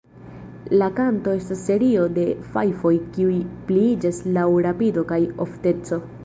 La 0.81 0.85
kanto 0.99 1.35
estas 1.39 1.59
serio 1.67 2.07
de 2.15 2.23
fajfoj 2.55 2.93
kiuj 3.19 3.37
pliiĝas 3.69 4.23
laŭ 4.39 4.47
rapido 4.69 5.05
kaj 5.13 5.21
ofteco. 5.47 6.03